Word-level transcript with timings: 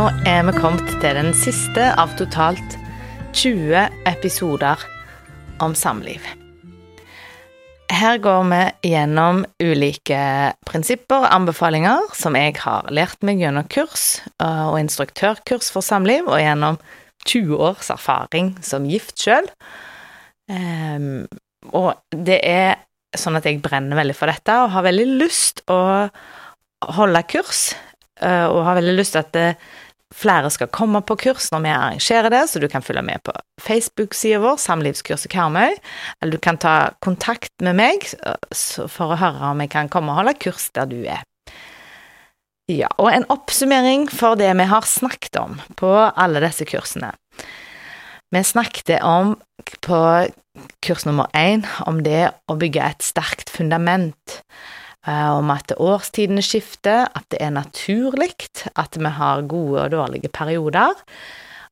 Nå 0.00 0.06
er 0.24 0.46
vi 0.46 0.52
kommet 0.56 0.86
til 1.02 1.12
den 1.12 1.34
siste 1.36 1.90
av 2.00 2.14
totalt 2.16 2.72
20 3.36 3.82
episoder 4.08 4.80
om 5.60 5.74
samliv. 5.76 6.24
Her 7.92 8.16
går 8.24 8.46
vi 8.48 8.60
gjennom 8.94 9.42
ulike 9.60 10.20
prinsipper 10.64 11.26
og 11.26 11.34
anbefalinger 11.36 12.14
som 12.16 12.38
jeg 12.38 12.54
har 12.62 12.88
lært 12.96 13.20
meg 13.28 13.42
gjennom 13.42 13.66
kurs 13.68 14.22
og 14.38 14.78
instruktørkurs 14.78 15.68
for 15.74 15.84
samliv, 15.84 16.30
og 16.32 16.40
gjennom 16.40 16.80
20 17.26 17.60
års 17.68 17.92
erfaring 17.92 18.54
som 18.64 18.88
gift 18.88 19.20
sjøl. 19.20 19.50
Um, 20.48 21.28
og 21.76 21.92
det 22.08 22.40
er 22.40 22.80
sånn 23.20 23.36
at 23.36 23.44
jeg 23.44 23.60
brenner 23.60 24.00
veldig 24.00 24.16
for 24.16 24.32
dette 24.32 24.56
og 24.62 24.72
har 24.78 24.88
veldig 24.88 25.06
lyst 25.20 25.60
å 25.68 26.08
holde 26.88 27.24
kurs, 27.28 27.74
uh, 28.24 28.48
og 28.48 28.64
har 28.64 28.80
veldig 28.80 28.96
lyst 28.96 29.18
til 29.18 29.28
at 29.28 29.40
flere 30.14 30.50
skal 30.50 30.70
komme 30.74 31.02
på 31.06 31.16
kurs 31.20 31.48
når 31.52 31.62
vi 31.64 31.72
arrangerer 31.72 32.32
det, 32.32 32.42
så 32.50 32.60
du 32.62 32.68
kan 32.70 32.82
følge 32.82 33.04
med 33.06 33.22
på 33.26 33.34
Facebook-sida 33.62 34.40
vår, 34.42 34.58
Samlivskurset 34.58 35.30
Karmøy, 35.32 35.76
eller 36.20 36.34
du 36.34 36.42
kan 36.42 36.58
ta 36.60 36.92
kontakt 37.04 37.52
med 37.62 37.78
meg 37.78 38.06
for 38.90 39.14
å 39.14 39.20
høre 39.20 39.52
om 39.52 39.62
jeg 39.62 39.72
kan 39.74 39.90
komme 39.92 40.12
og 40.12 40.22
holde 40.22 40.38
kurs 40.42 40.70
der 40.76 40.90
du 40.90 40.98
er. 41.04 41.22
Ja, 42.70 42.90
og 43.02 43.10
en 43.10 43.26
oppsummering 43.32 44.06
for 44.12 44.38
det 44.38 44.50
vi 44.58 44.66
har 44.70 44.86
snakket 44.86 45.38
om 45.40 45.58
på 45.78 45.90
alle 45.90 46.42
disse 46.44 46.66
kursene. 46.70 47.10
Vi 48.30 48.42
snakket 48.46 49.00
om 49.02 49.34
på 49.82 50.00
kurs 50.84 51.06
nummer 51.06 51.26
én 51.34 51.64
om 51.90 51.98
det 52.06 52.30
å 52.46 52.54
bygge 52.58 52.92
et 52.92 53.02
sterkt 53.02 53.50
fundament 53.50 54.38
om 55.08 55.48
at 55.54 55.72
årstidene 55.80 56.42
skifter, 56.44 57.06
at 57.08 57.24
det 57.32 57.40
er 57.40 57.54
naturlig 57.54 58.34
at 58.76 58.98
vi 59.00 59.12
har 59.16 59.46
gode 59.48 59.86
og 59.86 59.94
dårlige 59.94 60.28
perioder, 60.28 60.92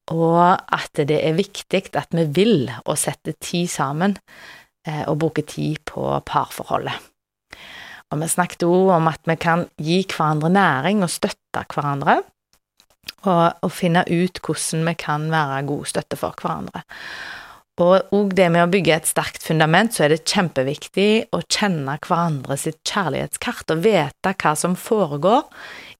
og 0.09 0.41
at 0.73 1.03
det 1.09 1.19
er 1.20 1.37
viktig 1.37 1.83
at 1.98 2.15
vi 2.17 2.25
vil 2.33 2.70
å 2.89 2.97
sette 2.97 3.35
tid 3.37 3.69
sammen 3.69 4.17
eh, 4.87 5.05
og 5.05 5.19
bruke 5.20 5.45
tid 5.45 5.83
på 5.85 6.07
parforholdet. 6.25 6.97
Og 8.09 8.23
vi 8.23 8.31
snakket 8.33 8.65
òg 8.65 8.95
om 8.97 9.11
at 9.11 9.20
vi 9.29 9.37
kan 9.37 9.67
gi 9.77 10.01
hverandre 10.09 10.48
næring 10.48 11.05
og 11.05 11.13
støtte 11.13 11.67
hverandre, 11.69 12.23
og, 13.27 13.45
og 13.65 13.73
finne 13.73 14.05
ut 14.09 14.41
hvordan 14.41 14.89
vi 14.89 14.95
kan 14.97 15.29
være 15.33 15.67
god 15.69 15.91
støtte 15.92 16.17
for 16.17 16.41
hverandre. 16.41 16.85
Og 17.79 18.15
òg 18.15 18.33
det 18.34 18.48
med 18.51 18.65
å 18.65 18.71
bygge 18.71 18.95
et 18.97 19.07
sterkt 19.07 19.45
fundament, 19.47 19.95
så 19.95 20.05
er 20.05 20.15
det 20.15 20.25
kjempeviktig 20.27 21.29
å 21.34 21.39
kjenne 21.47 21.95
hverandre 22.03 22.57
sitt 22.59 22.81
kjærlighetskart 22.89 23.70
og 23.75 23.85
vite 23.85 24.33
hva 24.43 24.55
som 24.59 24.75
foregår 24.79 25.47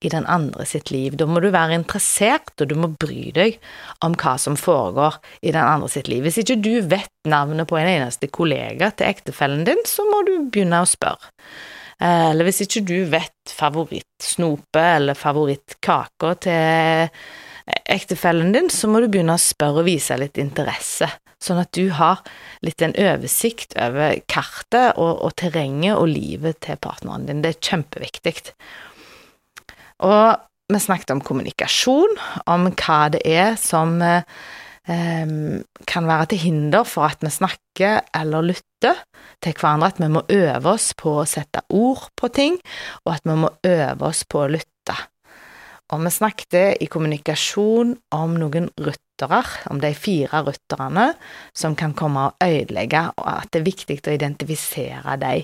i 0.03 0.11
den 0.11 0.27
andre 0.27 0.65
sitt 0.67 0.91
liv. 0.91 1.15
Da 1.15 1.27
må 1.27 1.39
du 1.43 1.47
være 1.53 1.77
interessert, 1.79 2.51
og 2.59 2.67
du 2.67 2.75
må 2.79 2.91
bry 2.99 3.31
deg 3.35 3.59
om 4.03 4.17
hva 4.19 4.35
som 4.41 4.59
foregår 4.59 5.21
i 5.39 5.53
den 5.55 5.63
andre 5.63 5.87
sitt 5.91 6.11
liv. 6.11 6.25
Hvis 6.27 6.41
ikke 6.43 6.59
du 6.59 6.73
vet 6.91 7.11
navnet 7.31 7.69
på 7.69 7.79
en 7.79 7.91
eneste 7.95 8.27
kollega 8.27 8.91
til 8.91 9.07
ektefellen 9.07 9.63
din, 9.67 9.79
så 9.87 10.03
må 10.07 10.25
du 10.27 10.33
begynne 10.51 10.83
å 10.83 10.89
spørre. 10.89 11.31
Eh, 11.99 12.29
eller 12.31 12.47
hvis 12.47 12.63
ikke 12.67 12.83
du 12.87 12.97
vet 13.11 13.55
favorittsnopet 13.55 14.83
eller 14.83 15.19
favorittkaka 15.19 16.35
til 16.43 17.09
ektefellen 17.89 18.53
din, 18.55 18.69
så 18.71 18.91
må 18.91 18.99
du 18.99 19.09
begynne 19.11 19.35
å 19.35 19.41
spørre 19.41 19.83
og 19.83 19.89
vise 19.89 20.15
litt 20.19 20.39
interesse, 20.41 21.07
sånn 21.43 21.61
at 21.61 21.71
du 21.75 21.89
har 21.95 22.21
litt 22.65 22.81
en 22.83 22.95
oversikt 22.99 23.75
over 23.79 24.19
kartet 24.31 24.99
og, 24.99 25.23
og 25.25 25.35
terrenget 25.39 25.95
og 25.95 26.11
livet 26.11 26.59
til 26.65 26.79
partneren 26.81 27.27
din. 27.27 27.43
Det 27.43 27.55
er 27.55 27.67
kjempeviktig. 27.71 28.35
Og 30.05 30.39
vi 30.69 30.79
snakket 30.79 31.15
om 31.15 31.23
kommunikasjon, 31.25 32.17
om 32.51 32.69
hva 32.77 33.01
det 33.13 33.23
er 33.25 33.55
som 33.59 33.97
eh, 34.05 34.25
kan 35.89 36.09
være 36.09 36.29
til 36.31 36.43
hinder 36.43 36.85
for 36.87 37.09
at 37.09 37.23
vi 37.25 37.31
snakker 37.33 38.03
eller 38.15 38.51
lytter 38.51 39.01
til 39.43 39.55
hverandre, 39.55 39.91
at 39.93 40.01
vi 40.01 40.11
må 40.11 40.23
øve 40.23 40.75
oss 40.75 40.91
på 40.97 41.19
å 41.21 41.27
sette 41.29 41.63
ord 41.73 42.09
på 42.19 42.29
ting, 42.35 42.59
og 43.05 43.15
at 43.15 43.25
vi 43.27 43.37
må 43.39 43.51
øve 43.65 44.11
oss 44.11 44.25
på 44.29 44.43
å 44.43 44.51
lytte 44.51 44.97
og 45.89 46.03
vi 46.05 46.11
snakket 46.13 46.83
i 46.83 46.87
kommunikasjon 46.91 47.95
om 48.13 48.35
noen 48.37 48.69
ryttere, 49.19 49.43
om 49.69 49.79
de 49.79 49.93
fire 49.93 50.43
rytterne 50.43 51.13
som 51.53 51.75
kan 51.75 51.93
komme 51.93 52.29
og 52.29 52.33
ødelegge, 52.43 53.11
og 53.17 53.27
at 53.27 53.51
det 53.51 53.59
er 53.61 53.71
viktig 53.71 53.99
å 54.07 54.15
identifisere 54.15 55.17
dem. 55.17 55.43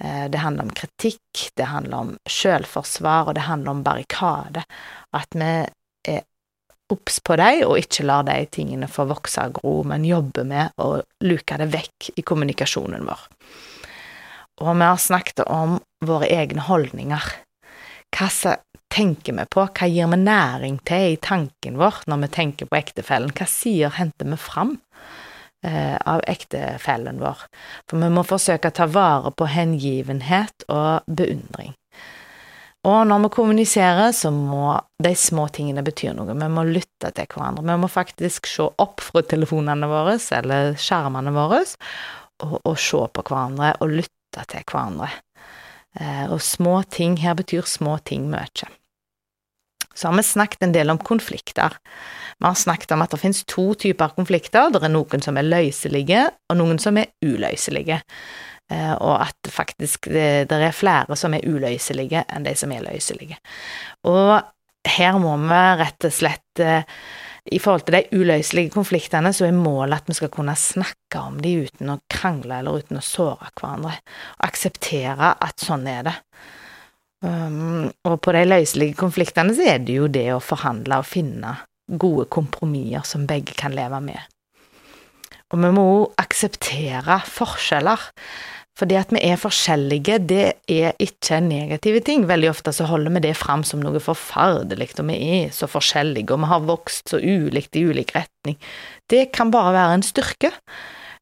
Eh, 0.00 0.28
det 0.28 0.38
handler 0.38 0.64
om 0.64 0.70
kritikk, 0.70 1.50
det 1.56 1.64
handler 1.70 1.96
om 1.96 2.16
selvforsvar, 2.28 3.28
og 3.28 3.34
det 3.34 3.46
handler 3.46 3.70
om 3.70 3.82
barrikade. 3.82 4.64
At 5.12 5.28
vi 5.34 5.66
er 6.08 6.22
obs 6.90 7.20
på 7.20 7.36
dem, 7.36 7.64
og 7.66 7.78
ikke 7.78 8.04
lar 8.04 8.24
de 8.24 8.46
tingene 8.46 8.88
få 8.88 9.06
vokse 9.06 9.40
og 9.40 9.60
gro, 9.60 9.82
men 9.84 10.04
jobber 10.04 10.44
med 10.44 10.70
å 10.78 11.02
luke 11.22 11.56
det 11.58 11.70
vekk 11.72 12.12
i 12.16 12.22
kommunikasjonen 12.22 13.06
vår. 13.06 13.26
Og 14.60 14.72
vi 14.72 14.86
har 14.86 14.96
snakket 14.96 15.44
om 15.52 15.80
våre 16.04 16.28
egne 16.32 16.62
holdninger. 16.64 17.24
Hva 18.16 18.28
tenker 18.96 19.36
vi 19.36 19.44
på, 19.52 19.66
hva 19.76 19.88
gir 19.90 20.08
vi 20.12 20.18
næring 20.22 20.80
til 20.88 21.14
i 21.14 21.20
tanken 21.22 21.78
vår 21.80 22.02
når 22.08 22.24
vi 22.24 22.32
tenker 22.38 22.68
på 22.70 22.78
ektefellen, 22.78 23.34
hva 23.36 23.48
sider 23.50 23.96
henter 23.98 24.28
vi 24.30 24.38
fram 24.40 24.76
eh, 25.66 25.96
av 26.00 26.22
ektefellen 26.26 27.20
vår? 27.20 27.46
For 27.88 28.00
vi 28.00 28.12
må 28.12 28.24
forsøke 28.26 28.72
å 28.72 28.78
ta 28.80 28.88
vare 28.88 29.34
på 29.36 29.50
hengivenhet 29.52 30.68
og 30.72 31.04
beundring. 31.06 31.74
Og 32.86 33.00
når 33.10 33.24
vi 33.24 33.32
kommuniserer, 33.34 34.12
så 34.14 34.30
må 34.30 34.76
de 35.02 35.10
små 35.18 35.48
tingene 35.50 35.82
bety 35.82 36.12
noe. 36.14 36.36
Vi 36.38 36.50
må 36.54 36.62
lytte 36.68 37.10
til 37.10 37.26
hverandre. 37.26 37.64
Vi 37.66 37.78
må 37.82 37.88
faktisk 37.90 38.46
se 38.46 38.68
opp 38.78 39.02
fra 39.02 39.24
telefonene 39.26 39.88
våre 39.90 40.14
eller 40.38 40.76
skjermene 40.78 41.34
våre 41.34 41.64
og, 42.44 42.60
og 42.62 42.78
se 42.78 43.02
på 43.10 43.26
hverandre 43.26 43.74
og 43.82 43.96
lytte 43.98 44.46
til 44.52 44.62
hverandre. 44.70 45.10
Eh, 45.98 46.26
og 46.30 46.38
små 46.44 46.78
ting 46.92 47.18
her 47.24 47.34
betyr 47.34 47.66
små 47.66 47.98
ting 48.06 48.30
mye 48.30 48.70
så 49.96 50.10
har 50.10 50.16
vi 50.18 50.26
snakket 50.28 50.66
en 50.66 50.74
del 50.74 50.92
om 50.92 51.00
konflikter. 51.00 51.78
Vi 52.38 52.44
har 52.46 52.58
snakket 52.58 52.92
om 52.92 53.04
at 53.04 53.14
det 53.14 53.20
finnes 53.22 53.44
to 53.48 53.70
typer 53.80 54.12
konflikter. 54.16 54.68
Det 54.72 54.82
er 54.84 54.92
noen 54.92 55.24
som 55.24 55.38
er 55.40 55.48
løselige, 55.48 56.26
og 56.50 56.60
noen 56.60 56.80
som 56.82 57.00
er 57.00 57.08
uløselige. 57.24 58.02
Eh, 58.72 58.92
og 58.92 59.22
at 59.22 59.52
faktisk 59.52 60.10
det, 60.10 60.48
det 60.50 60.58
er 60.68 60.74
flere 60.74 61.16
som 61.16 61.36
er 61.36 61.46
uløselige 61.46 62.24
enn 62.28 62.44
de 62.46 62.52
som 62.58 62.72
er 62.74 62.84
løselige. 62.84 63.38
Og 64.10 64.36
her 64.86 65.16
må 65.22 65.36
vi 65.46 65.62
rett 65.80 66.08
og 66.08 66.14
slett 66.14 66.62
eh, 66.62 66.84
i 67.54 67.60
forhold 67.62 67.86
til 67.86 67.94
de 67.94 68.18
uløselige 68.18 68.72
konfliktene, 68.74 69.30
så 69.32 69.46
er 69.46 69.54
målet 69.54 70.00
at 70.00 70.10
vi 70.10 70.16
skal 70.18 70.32
kunne 70.34 70.56
snakke 70.58 71.22
om 71.22 71.38
de 71.42 71.52
uten 71.66 71.92
å 71.94 72.00
krangle 72.10 72.58
eller 72.58 72.82
uten 72.82 72.98
å 72.98 73.04
såre 73.06 73.52
hverandre. 73.54 73.94
Og 74.40 74.48
akseptere 74.48 75.30
at 75.46 75.62
sånn 75.62 75.86
er 75.90 76.08
det. 76.08 76.16
Um, 77.24 77.88
og 78.04 78.18
på 78.22 78.34
de 78.36 78.42
løselige 78.44 78.96
konfliktene 78.98 79.54
så 79.56 79.64
er 79.72 79.80
det 79.84 79.96
jo 79.96 80.08
det 80.12 80.28
å 80.34 80.42
forhandle 80.42 81.00
og 81.00 81.08
finne 81.08 81.54
gode 81.86 82.26
kompromisser 82.28 83.06
som 83.08 83.24
begge 83.28 83.54
kan 83.56 83.74
leve 83.76 84.02
med. 84.04 84.20
Og 85.54 85.62
vi 85.62 85.70
må 85.72 85.86
òg 85.94 86.20
akseptere 86.20 87.20
forskjeller. 87.30 88.10
For 88.76 88.88
det 88.90 88.98
at 89.00 89.12
vi 89.14 89.22
er 89.24 89.38
forskjellige, 89.40 90.18
det 90.28 90.46
er 90.68 90.98
ikke 91.00 91.38
en 91.38 91.46
negativ 91.48 91.96
ting. 92.04 92.26
Veldig 92.28 92.50
ofte 92.50 92.74
så 92.76 92.84
holder 92.90 93.14
vi 93.14 93.22
det 93.24 93.32
fram 93.38 93.62
som 93.64 93.80
noe 93.80 94.02
forferdelig, 94.04 94.90
og 95.00 95.08
vi 95.08 95.16
er 95.38 95.54
så 95.56 95.68
forskjellige, 95.70 96.28
og 96.34 96.42
vi 96.42 96.50
har 96.50 96.66
vokst 96.68 97.14
så 97.14 97.22
ulikt 97.22 97.78
i 97.78 97.86
ulik 97.88 98.12
retning. 98.18 98.58
Det 99.08 99.30
kan 99.32 99.54
bare 99.54 99.72
være 99.78 99.96
en 99.96 100.04
styrke, 100.04 100.50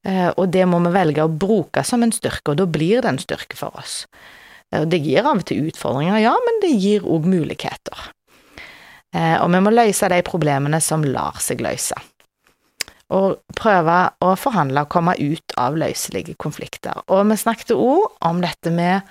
eh, 0.02 0.32
og 0.34 0.48
det 0.50 0.66
må 0.66 0.82
vi 0.82 0.96
velge 0.96 1.22
å 1.22 1.30
bruke 1.30 1.86
som 1.86 2.02
en 2.02 2.14
styrke, 2.16 2.50
og 2.50 2.58
da 2.58 2.66
blir 2.66 3.04
det 3.04 3.12
en 3.12 3.22
styrke 3.22 3.60
for 3.60 3.78
oss. 3.78 4.00
Og 4.80 4.88
det 4.90 5.02
gir 5.04 5.26
av 5.26 5.40
og 5.40 5.46
til 5.48 5.68
utfordringer, 5.68 6.22
ja, 6.24 6.34
men 6.46 6.60
det 6.62 6.72
gir 6.80 7.06
òg 7.06 7.28
muligheter. 7.28 8.10
Eh, 9.14 9.36
og 9.38 9.50
vi 9.52 9.62
må 9.62 9.72
løse 9.74 10.10
de 10.10 10.20
problemene 10.26 10.80
som 10.82 11.04
lar 11.06 11.38
seg 11.42 11.62
løse. 11.64 11.96
Og 13.14 13.36
prøve 13.54 13.98
å 14.24 14.32
forhandle 14.40 14.86
og 14.86 14.90
komme 14.90 15.14
ut 15.20 15.54
av 15.60 15.76
løselige 15.78 16.34
konflikter. 16.40 17.04
Og 17.12 17.22
vi 17.28 17.36
snakket 17.38 17.76
òg 17.76 18.24
om 18.26 18.40
dette 18.42 18.72
med 18.74 19.04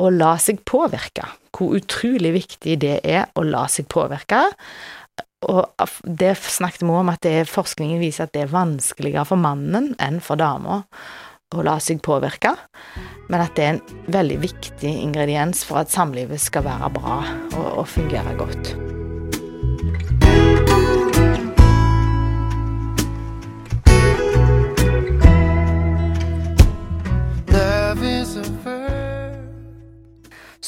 å 0.00 0.08
la 0.14 0.36
seg 0.40 0.62
påvirke. 0.64 1.26
Hvor 1.50 1.74
utrolig 1.76 2.32
viktig 2.38 2.78
det 2.80 3.00
er 3.04 3.26
å 3.36 3.44
la 3.44 3.66
seg 3.68 3.90
påvirke. 3.90 4.46
Og 5.50 5.66
det 6.04 6.34
snakket 6.40 6.84
vi 6.84 6.94
om 6.94 7.10
at 7.12 7.24
det, 7.26 7.48
forskningen 7.50 8.00
viser 8.00 8.28
at 8.28 8.34
det 8.36 8.46
er 8.46 8.54
vanskeligere 8.54 9.26
for 9.28 9.40
mannen 9.40 9.92
enn 10.00 10.20
for 10.24 10.40
dama 10.40 10.84
å 11.50 11.64
la 11.66 11.78
seg 11.82 11.98
påvirke, 12.04 12.52
men 13.30 13.44
at 13.44 13.54
det 13.56 13.64
er 13.64 13.76
en 13.76 13.82
veldig 14.10 14.38
viktig 14.42 14.90
ingrediens 14.90 15.62
for 15.66 15.84
at 15.84 15.92
samlivet 15.92 16.42
skal 16.42 16.66
være 16.66 16.90
bra 16.98 17.20
og, 17.54 17.66
og 17.82 17.86
fungere 17.88 18.34
godt. 18.38 18.74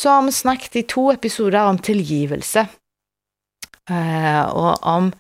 Så 0.03 0.11
har 0.11 0.23
vi 0.27 0.33
snakket 0.35 0.77
i 0.81 0.83
to 0.91 1.13
episoder 1.13 1.61
om 1.71 1.79
tilgivelse. 1.79 2.67
eh, 3.91 4.45
og 4.51 4.79
om 4.83 5.13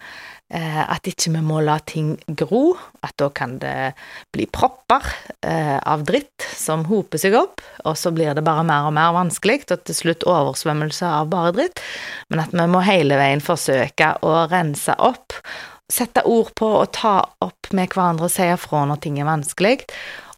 at 0.60 1.08
ikke 1.08 1.32
vi 1.32 1.40
må 1.44 1.62
la 1.64 1.78
ting 1.88 2.14
gro, 2.38 2.74
at 3.00 3.14
da 3.20 3.30
kan 3.32 3.56
det 3.62 3.94
bli 4.34 4.44
propper 4.52 5.06
eh, 5.40 5.78
av 5.78 6.04
dritt 6.08 6.44
som 6.58 6.84
hoper 6.90 7.20
seg 7.22 7.36
opp, 7.38 7.62
og 7.88 7.96
så 7.96 8.12
blir 8.12 8.34
det 8.36 8.44
bare 8.44 8.66
mer 8.68 8.90
og 8.90 8.96
mer 8.98 9.14
vanskelig, 9.16 9.62
og 9.72 9.86
til 9.88 9.98
slutt 9.98 10.26
oversvømmelse 10.28 11.08
av 11.08 11.30
bare 11.32 11.54
dritt, 11.56 11.80
men 12.28 12.44
at 12.44 12.52
vi 12.52 12.68
må 12.68 12.84
hele 12.84 13.16
veien 13.20 13.44
forsøke 13.44 14.14
å 14.26 14.42
rense 14.52 14.96
opp, 15.00 15.38
sette 15.92 16.24
ord 16.28 16.52
på 16.56 16.68
og 16.82 16.92
ta 16.96 17.18
opp 17.44 17.72
med 17.76 17.92
hverandre 17.92 18.28
og 18.28 18.32
si 18.32 18.46
ifra 18.48 18.84
når 18.88 19.02
ting 19.04 19.18
er 19.20 19.28
vanskelig, 19.28 19.80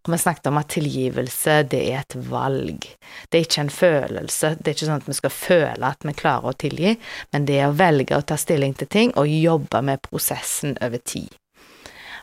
og 0.05 0.13
vi 0.13 0.19
snakket 0.21 0.51
om 0.51 0.59
at 0.61 0.69
tilgivelse, 0.75 1.63
det 1.73 1.81
er 1.95 2.03
et 2.03 2.17
valg. 2.29 2.85
Det 3.29 3.39
er 3.39 3.47
ikke 3.47 3.63
en 3.65 3.73
følelse. 3.73 4.51
Det 4.59 4.69
er 4.69 4.77
ikke 4.77 4.89
sånn 4.91 5.01
at 5.01 5.09
vi 5.09 5.17
skal 5.17 5.33
føle 5.33 5.93
at 5.95 6.05
vi 6.05 6.17
klarer 6.19 6.51
å 6.51 6.59
tilgi, 6.61 6.93
men 7.33 7.49
det 7.49 7.57
er 7.61 7.71
å 7.71 7.79
velge 7.79 8.19
å 8.19 8.27
ta 8.27 8.37
stilling 8.41 8.77
til 8.77 8.91
ting 8.93 9.15
og 9.17 9.33
jobbe 9.33 9.81
med 9.89 10.05
prosessen 10.05 10.77
over 10.85 11.01
tid. 11.01 11.33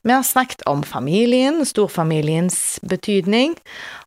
Vi 0.03 0.13
har 0.13 0.23
snakket 0.23 0.61
om 0.61 0.83
familien, 0.83 1.65
storfamiliens 1.65 2.79
betydning, 2.81 3.53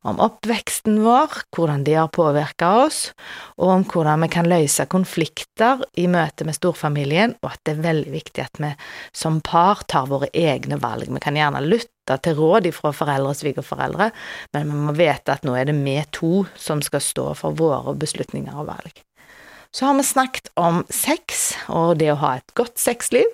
om 0.02 0.18
oppveksten 0.18 0.96
vår, 1.04 1.36
hvordan 1.54 1.84
det 1.86 1.94
har 1.94 2.10
påvirka 2.10 2.72
oss, 2.82 3.12
og 3.62 3.70
om 3.76 3.84
hvordan 3.86 4.26
vi 4.26 4.30
kan 4.34 4.50
løse 4.50 4.88
konflikter 4.90 5.84
i 5.94 6.08
møte 6.10 6.48
med 6.48 6.58
storfamilien, 6.58 7.36
og 7.44 7.52
at 7.52 7.62
det 7.62 7.76
er 7.76 7.86
veldig 7.86 8.16
viktig 8.16 8.42
at 8.42 8.62
vi 8.64 8.72
som 9.14 9.38
par 9.38 9.86
tar 9.86 10.10
våre 10.10 10.32
egne 10.34 10.80
valg. 10.82 11.06
Vi 11.14 11.22
kan 11.22 11.38
gjerne 11.38 11.62
lytte 11.62 12.18
til 12.26 12.40
råd 12.42 12.66
fra 12.74 12.90
foreldre 12.90 13.30
og 13.30 13.38
svigerforeldre, 13.44 14.10
men 14.58 14.70
vi 14.74 14.84
må 14.88 14.98
vite 14.98 15.38
at 15.38 15.46
nå 15.46 15.54
er 15.54 15.70
det 15.70 15.78
vi 15.78 16.00
to 16.10 16.42
som 16.58 16.82
skal 16.82 17.06
stå 17.06 17.30
for 17.38 17.54
våre 17.54 17.94
beslutninger 17.94 18.64
og 18.64 18.72
valg. 18.74 19.04
Så 19.74 19.86
har 19.86 19.94
vi 19.98 20.04
snakket 20.06 20.52
om 20.54 20.84
sex 20.86 21.48
og 21.66 21.96
det 21.98 22.12
å 22.12 22.20
ha 22.20 22.36
et 22.38 22.52
godt 22.54 22.78
sexliv. 22.78 23.26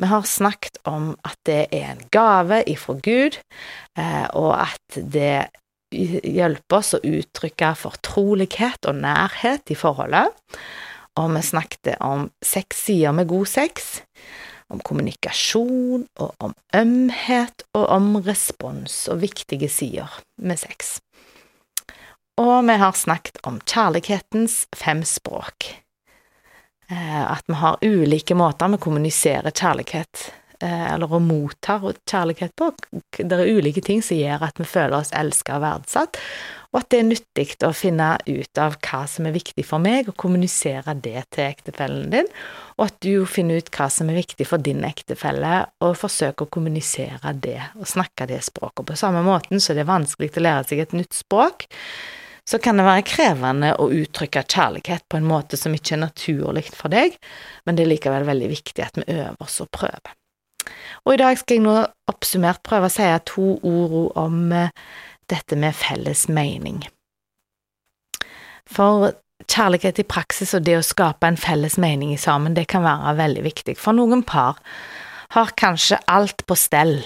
Vi 0.00 0.08
har 0.08 0.24
snakket 0.24 0.78
om 0.88 1.10
at 1.28 1.36
det 1.44 1.66
er 1.76 1.90
en 1.90 2.00
gave 2.14 2.62
ifra 2.72 2.96
Gud, 3.04 3.36
eh, 4.00 4.24
og 4.32 4.54
at 4.62 4.96
det 4.96 5.50
hjelper 5.92 6.78
oss 6.80 6.94
å 6.96 7.02
uttrykke 7.04 7.74
fortrolighet 7.76 8.88
og 8.88 9.02
nærhet 9.04 9.70
i 9.70 9.76
forholdet. 9.76 10.32
Og 11.20 11.30
vi 11.36 11.44
snakket 11.44 11.92
om 12.00 12.30
seks 12.42 12.80
sider 12.88 13.12
med 13.12 13.28
god 13.28 13.52
sex, 13.52 14.00
om 14.72 14.80
kommunikasjon 14.80 16.08
og 16.16 16.32
om 16.40 16.56
ømhet 16.74 17.68
og 17.76 17.84
om 17.92 18.14
respons 18.24 19.04
og 19.12 19.20
viktige 19.28 19.68
sider 19.68 20.16
med 20.40 20.64
sex. 20.64 20.96
Og 22.40 22.66
vi 22.66 22.74
har 22.80 22.96
snakket 22.98 23.38
om 23.46 23.60
kjærlighetens 23.62 24.64
fem 24.74 25.04
språk. 25.06 25.68
Eh, 26.90 27.32
at 27.32 27.44
vi 27.46 27.54
har 27.60 27.78
ulike 27.82 28.34
måter 28.34 28.72
vi 28.74 28.80
kommuniserer 28.82 29.54
kjærlighet 29.54 30.24
eh, 30.60 30.88
eller 30.92 31.14
å 31.14 31.20
motta 31.22 31.78
kjærlighet 31.80 32.56
på. 32.58 32.72
Det 33.16 33.38
er 33.38 33.52
ulike 33.54 33.84
ting 33.84 34.02
som 34.02 34.18
gjør 34.18 34.44
at 34.48 34.58
vi 34.60 34.66
føler 34.68 34.98
oss 34.98 35.14
elsket 35.16 35.54
og 35.56 35.62
verdsatt, 35.64 36.18
og 36.74 36.80
at 36.80 36.90
det 36.90 36.98
er 36.98 37.06
nyttig 37.06 37.46
å 37.62 37.70
finne 37.76 38.08
ut 38.26 38.58
av 38.58 38.74
hva 38.82 39.04
som 39.06 39.28
er 39.28 39.36
viktig 39.36 39.62
for 39.68 39.78
meg, 39.82 40.10
og 40.10 40.18
kommunisere 40.18 40.96
det 40.98 41.22
til 41.36 41.46
ektefellen 41.46 42.10
din, 42.12 42.28
og 42.74 42.88
at 42.88 42.98
du 43.06 43.22
finner 43.30 43.62
ut 43.62 43.70
hva 43.78 43.86
som 43.94 44.10
er 44.10 44.18
viktig 44.18 44.48
for 44.50 44.58
din 44.58 44.82
ektefelle, 44.84 45.62
og 45.86 45.94
forsøker 46.00 46.48
å 46.48 46.52
kommunisere 46.58 47.32
det, 47.38 47.60
og 47.78 47.86
snakke 47.88 48.26
det 48.28 48.42
språket. 48.44 48.88
På 48.90 48.98
samme 48.98 49.22
måten 49.22 49.62
så 49.62 49.72
det 49.72 49.86
er 49.86 49.92
vanskelig 49.94 50.34
å 50.34 50.44
lære 50.44 50.68
seg 50.72 50.82
et 50.82 50.98
nytt 50.98 51.14
språk, 51.14 51.68
så 52.48 52.58
kan 52.60 52.76
det 52.76 52.84
være 52.84 53.06
krevende 53.08 53.72
å 53.80 53.88
uttrykke 53.94 54.44
kjærlighet 54.44 55.06
på 55.08 55.16
en 55.18 55.28
måte 55.28 55.56
som 55.56 55.72
ikke 55.74 55.96
er 55.96 56.02
naturlig 56.04 56.66
for 56.76 56.92
deg, 56.92 57.16
men 57.64 57.76
det 57.76 57.86
er 57.86 57.92
likevel 57.94 58.26
veldig 58.28 58.50
viktig 58.52 58.84
at 58.84 59.00
vi 59.00 59.06
øver 59.16 59.40
oss 59.40 59.62
og 59.64 59.70
prøver. 59.72 60.12
Og 61.04 61.14
i 61.14 61.20
dag 61.20 61.38
skal 61.40 61.58
jeg 61.58 61.64
nå 61.64 61.76
oppsummert 62.08 62.62
prøve 62.64 62.88
å 62.88 62.92
si 62.92 63.08
to 63.28 63.56
ord 63.64 64.14
om 64.20 64.52
eh, 64.52 64.72
dette 65.32 65.56
med 65.60 65.76
felles 65.76 66.26
mening. 66.28 66.82
For 68.68 69.12
kjærlighet 69.50 70.00
i 70.00 70.08
praksis 70.08 70.54
og 70.56 70.64
det 70.64 70.78
å 70.78 70.84
skape 70.84 71.28
en 71.28 71.40
felles 71.40 71.76
mening 71.80 72.14
sammen, 72.20 72.56
det 72.56 72.68
kan 72.72 72.84
være 72.84 73.16
veldig 73.20 73.44
viktig. 73.44 73.76
For 73.80 73.96
noen 73.96 74.24
par 74.24 74.60
har 75.34 75.56
kanskje 75.58 76.00
alt 76.08 76.46
på 76.46 76.56
stell 76.56 77.00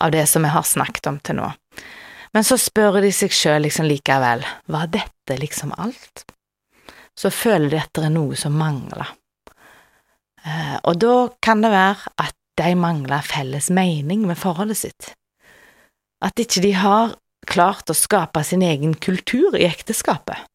av 0.00 0.12
det 0.14 0.24
som 0.30 0.44
vi 0.44 0.52
har 0.52 0.64
snakket 0.66 1.08
om 1.10 1.20
til 1.20 1.40
nå. 1.40 1.50
Men 2.32 2.44
så 2.48 2.56
spør 2.60 3.00
de 3.04 3.10
seg 3.12 3.34
sjøl 3.36 3.66
liksom 3.66 3.88
likevel, 3.90 4.44
var 4.72 4.92
dette 4.92 5.36
liksom 5.40 5.74
alt? 5.76 6.24
Så 7.18 7.30
føler 7.32 7.68
de 7.74 7.80
at 7.82 7.92
det 7.96 8.06
er 8.08 8.14
noe 8.14 8.38
som 8.40 8.54
mangler. 8.56 9.10
Eh, 10.42 10.78
og 10.88 10.96
da 11.02 11.16
kan 11.44 11.60
det 11.62 11.72
være 11.74 12.14
at 12.24 12.36
de 12.58 12.70
mangler 12.76 13.24
felles 13.24 13.68
mening 13.72 14.24
med 14.28 14.40
forholdet 14.40 14.80
sitt. 14.80 15.12
At 16.24 16.40
ikke 16.40 16.62
de 16.64 16.72
har 16.78 17.14
klart 17.48 17.90
å 17.90 17.96
skape 17.96 18.42
sin 18.46 18.62
egen 18.64 18.94
kultur 18.94 19.56
i 19.58 19.66
ekteskapet. 19.66 20.48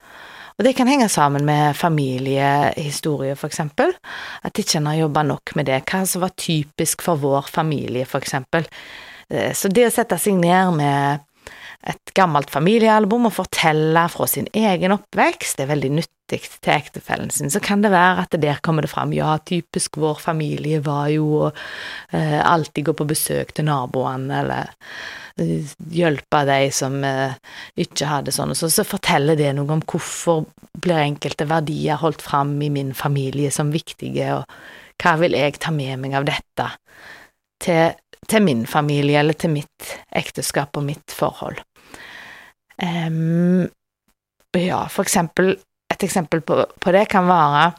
Og 0.58 0.66
det 0.66 0.74
kan 0.74 0.90
henge 0.90 1.06
sammen 1.14 1.46
med 1.46 1.76
familiehistorie, 1.78 3.36
for 3.38 3.52
eksempel. 3.52 3.92
At 4.42 4.58
ikke 4.58 4.80
en 4.80 4.90
har 4.90 5.04
jobba 5.04 5.22
nok 5.30 5.54
med 5.60 5.68
det. 5.70 5.84
Hva 5.86 6.02
som 6.10 6.24
var 6.26 6.34
typisk 6.34 7.06
for 7.06 7.22
vår 7.22 7.52
familie, 7.54 8.08
for 8.10 8.26
eksempel. 8.26 8.66
Eh, 9.30 9.54
så 9.54 9.70
det 9.70 9.86
å 9.86 9.94
sette 9.94 10.18
seg 10.22 10.40
ned 10.42 10.74
med 10.80 11.27
et 11.88 12.14
gammelt 12.18 12.52
familiealbum 12.52 13.30
og 13.30 13.36
fortelle 13.38 14.04
fra 14.12 14.28
sin 14.30 14.48
egen 14.56 14.96
oppvekst. 14.96 15.58
Det 15.58 15.66
er 15.66 15.72
veldig 15.72 15.92
nyttig 16.00 16.40
til 16.60 16.74
ektefellen 16.74 17.32
sin. 17.32 17.52
Så 17.54 17.62
kan 17.64 17.84
det 17.84 17.94
være 17.94 18.26
at 18.26 18.36
der 18.42 18.60
kommer 18.64 18.84
det 18.84 18.92
fram 18.92 19.14
ja, 19.16 19.38
typisk 19.48 20.00
vår 20.02 20.20
familie 20.24 20.82
var 20.84 21.08
jo 21.14 21.30
å 21.46 21.52
eh, 21.52 22.40
alltid 22.42 22.90
gå 22.90 22.96
på 22.98 23.08
besøk 23.08 23.54
til 23.56 23.70
naboene, 23.70 24.42
eller 24.42 24.74
eh, 25.40 25.76
hjelpe 25.96 26.44
de 26.50 26.72
som 26.76 26.98
eh, 27.08 27.38
ikke 27.80 28.10
hadde 28.12 28.36
sånn, 28.36 28.56
så, 28.58 28.72
så 28.74 28.88
forteller 28.88 29.40
det 29.40 29.54
noe 29.56 29.78
om 29.78 29.86
hvorfor 29.88 30.44
blir 30.78 31.06
enkelte 31.06 31.48
verdier 31.48 32.02
holdt 32.02 32.26
fram 32.26 32.58
i 32.62 32.72
min 32.74 32.92
familie 32.98 33.54
som 33.54 33.72
viktige, 33.72 34.42
og 34.42 35.00
hva 35.00 35.16
vil 35.22 35.38
jeg 35.38 35.62
ta 35.62 35.72
med 35.72 36.04
meg 36.04 36.20
av 36.20 36.28
dette 36.28 36.68
til 37.64 37.96
til 38.28 38.44
min 38.44 38.66
familie 38.68 39.20
eller 39.20 39.38
til 39.40 39.54
mitt 39.54 39.92
ekteskap 40.16 40.78
og 40.78 40.86
mitt 40.88 41.14
forhold. 41.16 41.62
Um, 42.84 43.68
ja, 44.58 44.88
for 44.90 45.02
eksempel 45.02 45.56
Et 45.94 46.04
eksempel 46.04 46.42
på, 46.42 46.66
på 46.80 46.92
det 46.92 47.08
kan 47.10 47.26
være 47.26 47.72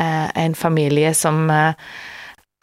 uh, 0.00 0.28
en 0.44 0.54
familie 0.54 1.12
som 1.14 1.44
uh, 1.50 1.76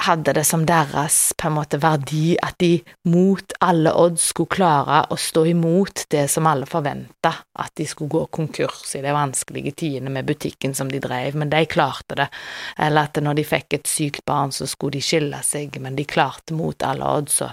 hadde 0.01 0.33
det 0.33 0.43
som 0.47 0.63
deres 0.65 1.33
på 1.37 1.47
en 1.47 1.55
måte 1.55 1.77
verdi 1.81 2.33
at 2.41 2.57
de 2.61 2.71
mot 3.09 3.53
alle 3.61 3.93
odds 3.97 4.31
skulle 4.31 4.53
klare 4.55 5.03
å 5.13 5.17
stå 5.19 5.45
imot 5.51 6.05
det 6.13 6.25
som 6.31 6.47
alle 6.49 6.67
forventa, 6.69 7.33
at 7.59 7.73
de 7.77 7.85
skulle 7.89 8.13
gå 8.13 8.23
konkurs 8.33 8.95
i 8.97 9.03
de 9.03 9.13
vanskelige 9.15 9.75
tidene 9.83 10.13
med 10.13 10.27
butikken 10.29 10.73
som 10.77 10.89
de 10.91 11.01
drev, 11.03 11.37
men 11.37 11.51
de 11.53 11.63
klarte 11.69 12.17
det, 12.17 12.29
eller 12.77 13.09
at 13.09 13.21
når 13.21 13.41
de 13.41 13.47
fikk 13.47 13.77
et 13.77 13.91
sykt 13.91 14.25
barn, 14.25 14.53
så 14.55 14.69
skulle 14.69 14.97
de 14.97 15.05
skille 15.05 15.41
seg, 15.45 15.77
men 15.81 15.97
de 15.99 16.07
klarte 16.09 16.57
mot 16.57 16.87
alle 16.87 17.11
odds 17.21 17.41
å, 17.45 17.51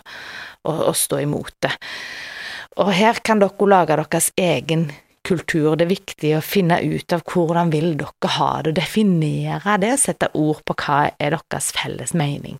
å, 0.64 0.78
å 0.88 0.94
stå 0.96 1.20
imot 1.26 1.54
det. 1.66 1.74
Og 2.78 2.92
her 2.94 3.20
kan 3.26 3.42
dere 3.42 3.68
lage 3.68 3.96
deres 3.98 4.32
egen 4.38 4.88
kultur. 5.28 5.74
Det 5.76 5.86
er 5.86 5.92
viktig 5.92 6.32
å 6.38 6.44
finne 6.44 6.80
ut 6.82 7.14
av 7.14 7.24
hvordan 7.28 7.72
vil 7.74 7.92
dere 8.00 8.32
ha 8.38 8.50
det, 8.64 8.76
definere 8.80 9.76
det, 9.82 9.94
sette 10.00 10.32
ord 10.38 10.64
på 10.66 10.76
hva 10.80 11.04
er 11.18 11.36
deres 11.36 11.70
felles 11.76 12.16
mening. 12.16 12.58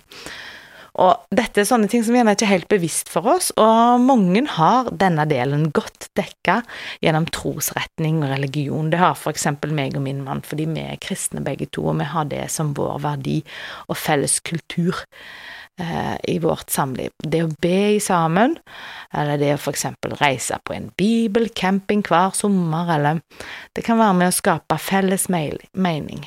Og 0.98 1.30
dette 1.30 1.62
er 1.62 1.66
sånne 1.68 1.86
ting 1.90 2.02
som 2.02 2.16
gjerne 2.16 2.32
ikke 2.34 2.46
er 2.48 2.56
helt 2.56 2.70
bevisst 2.70 3.10
for 3.12 3.28
oss, 3.30 3.52
og 3.60 4.02
mange 4.02 4.42
har 4.56 4.88
denne 4.98 5.28
delen 5.30 5.68
godt 5.74 6.08
dekka 6.18 6.56
gjennom 7.04 7.28
trosretning 7.34 8.18
og 8.24 8.32
religion. 8.32 8.90
Det 8.90 8.98
har 8.98 9.28
eksempel 9.30 9.74
meg 9.76 9.94
og 9.98 10.02
min 10.08 10.24
mann, 10.26 10.42
fordi 10.42 10.66
vi 10.72 10.82
er 10.82 10.98
kristne 11.02 11.44
begge 11.46 11.70
to, 11.70 11.86
og 11.92 12.00
vi 12.00 12.08
har 12.10 12.26
det 12.32 12.48
som 12.50 12.74
vår 12.74 12.98
verdi 13.04 13.38
og 13.86 14.00
felles 14.00 14.40
kultur 14.42 15.04
i 15.78 16.38
vårt 16.42 16.72
samliv. 16.74 17.12
Det 17.22 17.44
å 17.44 17.52
be 17.62 18.00
sammen, 18.02 18.56
eller 19.14 19.38
det 19.38 19.52
å 19.54 19.60
for 19.62 19.76
eksempel 19.76 20.16
reise 20.18 20.58
på 20.66 20.74
en 20.74 20.88
bibelcamping 20.98 22.02
hver 22.08 22.34
sommer, 22.34 22.90
eller 22.96 23.20
det 23.78 23.84
kan 23.86 24.00
være 24.00 24.16
med 24.18 24.32
å 24.32 24.38
skape 24.40 24.80
felles 24.82 25.28
mening. 25.30 26.26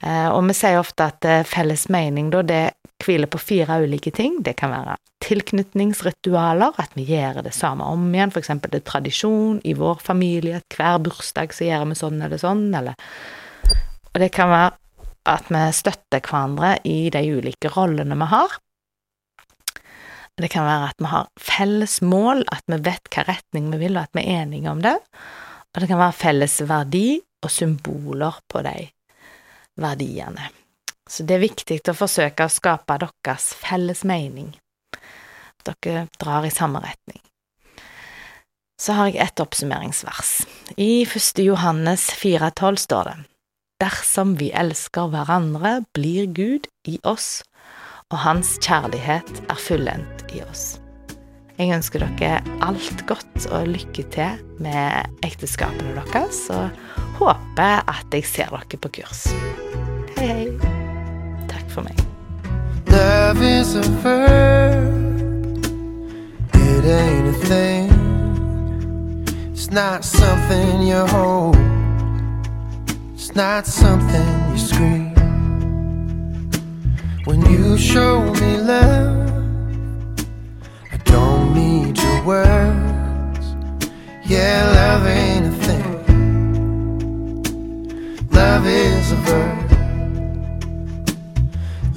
Eh, 0.00 0.28
og 0.32 0.46
vi 0.48 0.56
sier 0.56 0.80
ofte 0.80 1.10
at 1.10 1.26
eh, 1.28 1.46
felles 1.48 1.88
mening, 1.92 2.30
da, 2.32 2.42
det 2.46 2.62
hviler 3.04 3.28
på 3.30 3.40
fire 3.40 3.80
ulike 3.84 4.12
ting. 4.16 4.38
Det 4.44 4.56
kan 4.60 4.72
være 4.72 4.96
tilknytningsritualer, 5.24 6.76
at 6.80 6.96
vi 6.96 7.04
gjør 7.10 7.42
det 7.44 7.52
samme 7.56 7.84
om 7.84 8.08
igjen, 8.14 8.32
for 8.32 8.40
eksempel 8.40 8.72
det 8.72 8.82
er 8.82 8.88
tradisjon 8.88 9.60
i 9.68 9.76
vår 9.76 10.00
familie, 10.04 10.60
at 10.60 10.78
hver 10.78 11.00
bursdag 11.04 11.52
så 11.56 11.68
gjør 11.68 11.90
vi 11.90 12.00
sånn 12.00 12.22
eller 12.24 12.40
sånn, 12.40 12.68
eller 12.74 12.96
Og 14.10 14.18
det 14.18 14.32
kan 14.34 14.48
være 14.50 14.72
at 15.30 15.50
vi 15.52 15.60
støtter 15.76 16.24
hverandre 16.24 16.78
i 16.88 17.12
de 17.12 17.20
ulike 17.36 17.70
rollene 17.76 18.16
vi 18.18 18.26
har. 18.32 18.56
Det 20.40 20.48
kan 20.48 20.64
være 20.64 20.90
at 20.92 21.02
vi 21.02 21.10
har 21.10 21.28
felles 21.36 21.98
mål, 22.00 22.44
at 22.52 22.64
vi 22.70 22.78
vet 22.86 23.10
hva 23.12 23.26
retning 23.28 23.68
vi 23.74 23.82
vil, 23.82 23.98
og 23.98 24.06
at 24.06 24.16
vi 24.16 24.24
er 24.24 24.44
enige 24.44 24.70
om 24.70 24.80
det. 24.84 24.96
Og 25.74 25.82
det 25.82 25.90
kan 25.90 26.00
være 26.00 26.16
felles 26.16 26.56
verdi 26.66 27.20
og 27.44 27.52
symboler 27.52 28.40
på 28.48 28.62
de 28.64 28.76
verdiene. 29.80 30.48
Så 31.10 31.26
det 31.26 31.36
er 31.36 31.44
viktig 31.44 31.80
å 31.90 31.96
forsøke 31.96 32.46
å 32.46 32.52
skape 32.52 32.96
deres 33.02 33.50
felles 33.58 34.04
mening. 34.06 34.52
Dere 35.66 36.06
drar 36.22 36.46
i 36.46 36.52
samme 36.54 36.80
retning. 36.84 37.20
Så 38.80 38.94
har 38.96 39.10
jeg 39.10 39.20
et 39.20 39.42
oppsummeringsvers. 39.42 40.30
I 40.80 41.04
1. 41.04 41.42
Johannes 41.44 42.06
4,12 42.16 42.80
står 42.86 43.10
det 43.10 43.16
Dersom 43.80 44.34
vi 44.40 44.50
elsker 44.56 45.10
hverandre, 45.12 45.80
blir 45.96 46.28
Gud 46.32 46.68
i 46.88 46.98
oss, 47.04 47.42
og 48.10 48.18
Hans 48.18 48.56
kjærlighet 48.62 49.42
er 49.48 49.58
fullendt 49.58 50.24
i 50.34 50.42
oss. 50.42 50.80
Jeg 51.60 51.74
ønsker 51.76 52.02
dere 52.18 52.40
alt 52.64 53.04
godt 53.06 53.46
og 53.52 53.68
lykke 53.68 54.02
til 54.10 54.40
med 54.58 55.10
ekteskapene 55.26 56.02
deres, 56.12 56.40
og 56.50 56.70
håper 57.20 57.84
at 57.84 58.14
jeg 58.16 58.24
ser 58.26 58.50
dere 58.50 58.80
på 58.80 58.90
kurs. 59.00 59.26
Hei, 60.16 60.26
hei. 60.26 60.46
Takk 61.50 61.68
for 61.70 61.86
meg. 61.86 61.96
Love 62.90 63.44
is 63.46 63.76
a 63.76 63.84
verb, 64.02 65.64
it 66.54 66.84
ain't 66.84 67.28
a 67.28 67.36
thing. 67.46 67.92
It's 69.54 69.70
not 69.70 70.04
something 70.04 70.82
you 70.82 71.06
hold, 71.06 71.54
it's 73.14 73.36
not 73.36 73.66
something 73.66 74.50
you 74.50 74.58
scream. 74.58 74.99
When 77.30 77.42
you 77.48 77.78
show 77.78 78.34
me 78.34 78.56
love, 78.56 79.30
I 80.90 80.96
don't 81.04 81.54
need 81.54 81.96
your 81.96 82.24
words. 82.24 83.46
Yeah, 84.26 84.66
love 84.74 85.06
ain't 85.06 85.46
a 85.46 85.52
thing. 85.64 85.86
Love 88.32 88.66
is 88.66 89.12
a 89.12 89.16
verb. 89.28 89.70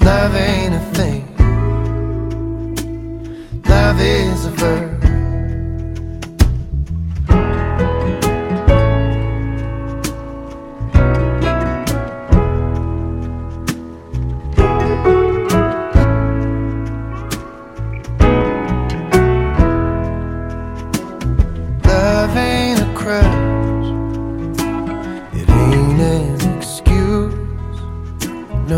Love 0.02 0.36
ain't 0.36 0.74
a 0.76 0.80
thing. 0.94 1.26
Love 3.68 4.00
is 4.00 4.44
a 4.46 4.50
verb. 4.50 4.93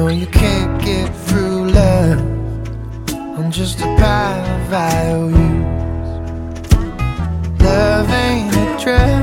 know 0.06 0.12
you 0.12 0.26
can't 0.26 0.80
get 0.84 1.08
through 1.26 1.68
love. 1.70 2.20
I'm 3.38 3.50
just 3.50 3.80
a 3.80 3.88
pile 3.98 4.46
of 4.56 4.72
IOUs. 4.72 5.32
Love 7.60 8.10
ain't 8.10 8.54
a 8.54 8.84
drug. 8.84 9.15